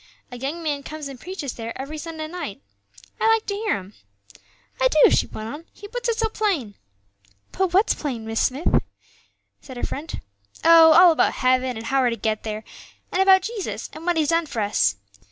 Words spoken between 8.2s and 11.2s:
Mrs. Smith?" said her friend. "Oh, all